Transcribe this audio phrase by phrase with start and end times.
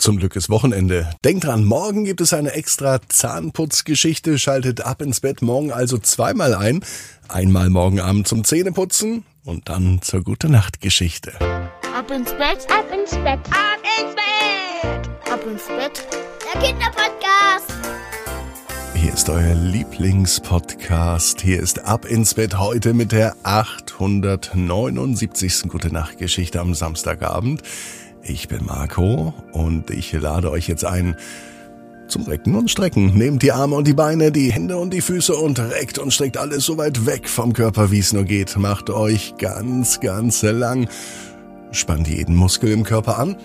[0.00, 1.10] Zum Glück ist Wochenende.
[1.26, 4.38] Denkt dran, morgen gibt es eine extra Zahnputzgeschichte.
[4.38, 6.82] Schaltet ab ins Bett morgen also zweimal ein.
[7.28, 11.34] Einmal morgen Abend zum Zähneputzen und dann zur gute Nacht Geschichte.
[11.94, 16.02] Ab ins Bett, ab ins Bett, ab ins Bett, ab ins Bett.
[16.54, 17.74] Der Kinderpodcast.
[18.94, 21.42] Hier ist euer Lieblingspodcast.
[21.42, 25.68] Hier ist Ab ins Bett heute mit der 879.
[25.68, 27.62] Gute Nacht Geschichte am Samstagabend.
[28.22, 31.16] Ich bin Marco und ich lade euch jetzt ein
[32.10, 33.16] zum Recken und Strecken.
[33.16, 36.36] Nehmt die Arme und die Beine, die Hände und die Füße und reckt und streckt
[36.36, 38.56] alles so weit weg vom Körper, wie es nur geht.
[38.56, 40.88] Macht euch ganz, ganz lang.
[41.70, 43.36] Spannt jeden Muskel im Körper an.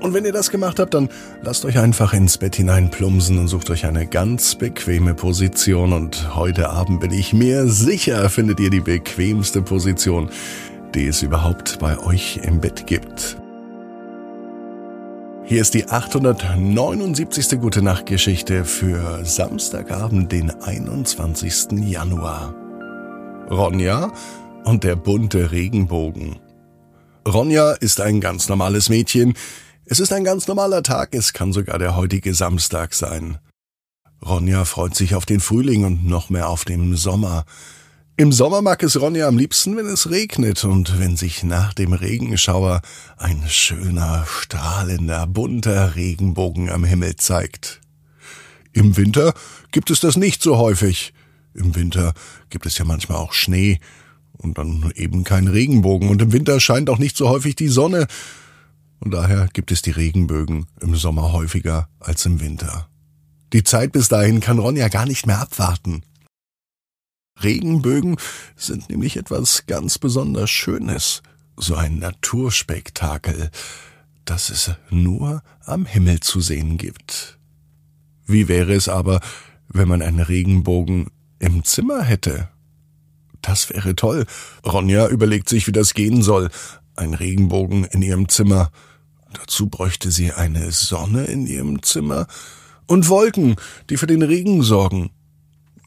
[0.00, 1.08] Und wenn ihr das gemacht habt, dann
[1.42, 5.92] lasst euch einfach ins Bett hinein plumsen und sucht euch eine ganz bequeme Position.
[5.92, 10.28] Und heute Abend bin ich mir sicher, findet ihr die bequemste Position,
[10.96, 13.41] die es überhaupt bei euch im Bett gibt.
[15.44, 17.60] Hier ist die 879.
[17.60, 21.72] Gute Nacht Geschichte für Samstagabend, den 21.
[21.72, 22.54] Januar.
[23.50, 24.12] Ronja
[24.64, 26.38] und der bunte Regenbogen.
[27.26, 29.34] Ronja ist ein ganz normales Mädchen.
[29.84, 33.38] Es ist ein ganz normaler Tag, es kann sogar der heutige Samstag sein.
[34.24, 37.44] Ronja freut sich auf den Frühling und noch mehr auf den Sommer.
[38.18, 41.94] Im Sommer mag es Ronja am liebsten, wenn es regnet und wenn sich nach dem
[41.94, 42.82] Regenschauer
[43.16, 47.80] ein schöner, strahlender, bunter Regenbogen am Himmel zeigt.
[48.74, 49.32] Im Winter
[49.70, 51.14] gibt es das nicht so häufig.
[51.54, 52.12] Im Winter
[52.50, 53.80] gibt es ja manchmal auch Schnee
[54.32, 58.06] und dann eben kein Regenbogen und im Winter scheint auch nicht so häufig die Sonne
[59.00, 62.88] und daher gibt es die Regenbögen im Sommer häufiger als im Winter.
[63.54, 66.02] Die Zeit bis dahin kann Ronja gar nicht mehr abwarten.
[67.42, 68.16] Regenbögen
[68.56, 71.22] sind nämlich etwas ganz besonders Schönes,
[71.56, 73.50] so ein Naturspektakel,
[74.24, 77.38] das es nur am Himmel zu sehen gibt.
[78.26, 79.20] Wie wäre es aber,
[79.68, 82.48] wenn man einen Regenbogen im Zimmer hätte?
[83.42, 84.26] Das wäre toll.
[84.64, 86.50] Ronja überlegt sich, wie das gehen soll.
[86.94, 88.70] Ein Regenbogen in ihrem Zimmer.
[89.32, 92.26] Dazu bräuchte sie eine Sonne in ihrem Zimmer
[92.86, 93.56] und Wolken,
[93.90, 95.10] die für den Regen sorgen.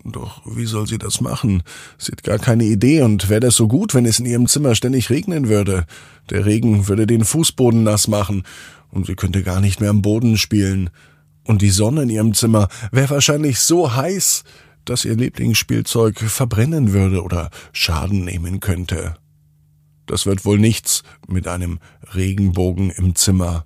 [0.06, 1.64] Doch wie soll sie das machen?
[1.98, 4.76] Sie hat gar keine Idee, und wäre das so gut, wenn es in ihrem Zimmer
[4.76, 5.88] ständig regnen würde.
[6.30, 8.44] Der Regen würde den Fußboden nass machen,
[8.92, 10.92] und sie könnte gar nicht mehr am Boden spielen.
[11.44, 14.44] Und die Sonne in ihrem Zimmer wäre wahrscheinlich so heiß,
[14.86, 19.16] dass ihr Lieblingsspielzeug verbrennen würde oder Schaden nehmen könnte.
[20.06, 21.80] Das wird wohl nichts mit einem
[22.14, 23.66] Regenbogen im Zimmer.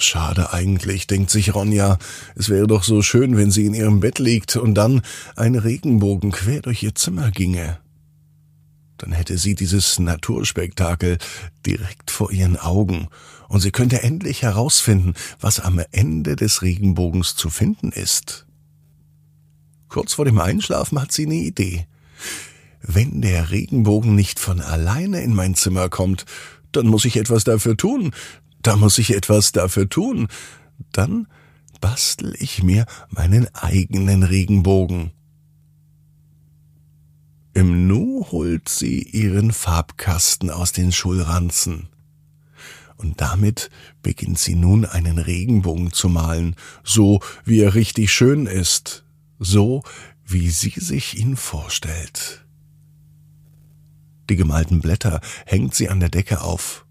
[0.00, 1.98] Schade eigentlich, denkt sich Ronja.
[2.34, 5.02] Es wäre doch so schön, wenn sie in ihrem Bett liegt und dann
[5.36, 7.78] ein Regenbogen quer durch ihr Zimmer ginge.
[8.98, 11.18] Dann hätte sie dieses Naturspektakel
[11.64, 13.08] direkt vor ihren Augen
[13.48, 18.46] und sie könnte endlich herausfinden, was am Ende des Regenbogens zu finden ist.
[19.88, 21.86] Kurz vor dem Einschlafen hat sie eine Idee.
[22.82, 26.26] Wenn der Regenbogen nicht von alleine in mein Zimmer kommt,
[26.72, 28.12] dann muss ich etwas dafür tun,
[28.62, 30.28] da muss ich etwas dafür tun.
[30.92, 31.26] Dann
[31.80, 35.12] bastel ich mir meinen eigenen Regenbogen.
[37.54, 41.88] Im Nu holt sie ihren Farbkasten aus den Schulranzen.
[42.96, 43.70] Und damit
[44.02, 49.04] beginnt sie nun einen Regenbogen zu malen, so wie er richtig schön ist,
[49.38, 49.82] so
[50.26, 52.44] wie sie sich ihn vorstellt.
[54.28, 56.84] Die gemalten Blätter hängt sie an der Decke auf.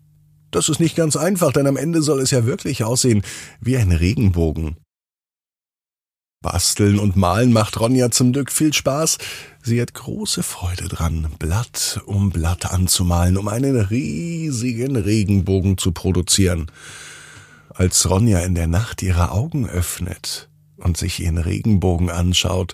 [0.58, 3.22] Das ist nicht ganz einfach, denn am Ende soll es ja wirklich aussehen
[3.62, 4.76] wie ein Regenbogen.
[6.42, 9.20] Basteln und Malen macht Ronja zum Glück viel Spaß.
[9.62, 16.72] Sie hat große Freude dran, Blatt um Blatt anzumalen, um einen riesigen Regenbogen zu produzieren.
[17.70, 22.74] Als Ronja in der Nacht ihre Augen öffnet und sich ihren Regenbogen anschaut,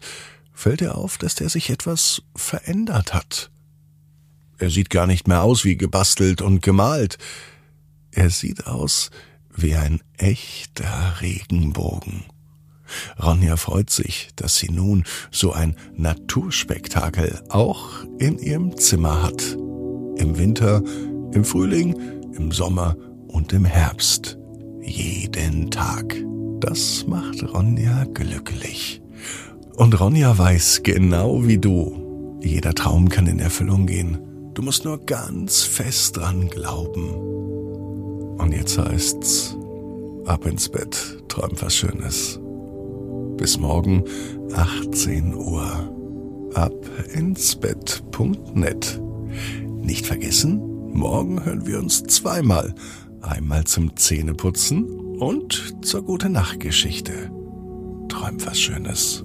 [0.54, 3.52] fällt ihr auf, dass der sich etwas verändert hat.
[4.58, 7.18] Er sieht gar nicht mehr aus wie gebastelt und gemalt.
[8.16, 9.10] Er sieht aus
[9.56, 12.24] wie ein echter Regenbogen.
[13.22, 17.90] Ronja freut sich, dass sie nun so ein Naturspektakel auch
[18.20, 19.58] in ihrem Zimmer hat.
[20.18, 20.84] Im Winter,
[21.34, 21.96] im Frühling,
[22.34, 22.96] im Sommer
[23.28, 24.38] und im Herbst.
[24.82, 26.16] Jeden Tag.
[26.60, 29.02] Das macht Ronja glücklich.
[29.76, 34.20] Und Ronja weiß genau wie du, jeder Traum kann in Erfüllung gehen.
[34.54, 37.53] Du musst nur ganz fest dran glauben.
[38.44, 39.56] Und jetzt heißt's,
[40.26, 42.42] ab ins Bett, träum was Schönes.
[43.38, 44.04] Bis morgen,
[44.54, 45.64] 18 Uhr.
[46.54, 46.74] Ab
[47.14, 49.02] ins Bett.net.
[49.82, 50.60] Nicht vergessen,
[50.92, 52.76] morgen hören wir uns zweimal.
[53.22, 54.90] Einmal zum Zähneputzen
[55.20, 57.32] Und zur gute Nachtgeschichte.
[58.10, 59.24] Träum was Schönes.